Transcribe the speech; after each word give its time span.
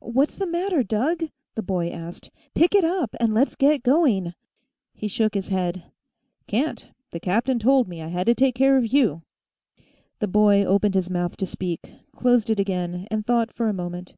"What's 0.00 0.34
the 0.34 0.46
matter, 0.48 0.82
Doug?" 0.82 1.28
the 1.54 1.62
boy 1.62 1.88
asked. 1.88 2.32
"Pick 2.52 2.74
it 2.74 2.82
up 2.82 3.14
and 3.20 3.32
let's 3.32 3.54
get 3.54 3.84
going." 3.84 4.34
He 4.92 5.06
shook 5.06 5.34
his 5.34 5.50
head. 5.50 5.84
"Can't. 6.48 6.90
The 7.12 7.20
captain 7.20 7.60
told 7.60 7.86
me 7.86 8.02
I 8.02 8.08
had 8.08 8.26
to 8.26 8.34
take 8.34 8.56
care 8.56 8.76
of 8.76 8.92
you." 8.92 9.22
The 10.18 10.26
boy 10.26 10.64
opened 10.64 10.96
his 10.96 11.08
mouth 11.08 11.36
to 11.36 11.46
speak, 11.46 11.94
closed 12.12 12.50
it 12.50 12.58
again, 12.58 13.06
and 13.08 13.24
thought 13.24 13.52
for 13.54 13.68
a 13.68 13.72
moment. 13.72 14.16